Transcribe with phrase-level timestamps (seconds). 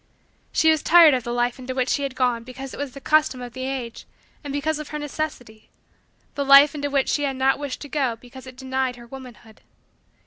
[0.51, 2.99] She was tired of the life into which she had gone because it was the
[2.99, 4.07] custom of the age
[4.43, 5.69] and because of her necessity
[6.33, 9.61] the life into which she had not wished to go because it denied her womanhood.